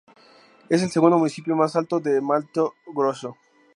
Es 0.67 0.81
el 0.81 0.89
segundo 0.89 1.19
municipio 1.19 1.55
más 1.55 1.75
alto 1.75 1.99
de 1.99 2.21
Mato 2.21 2.73
Grosso. 2.87 3.37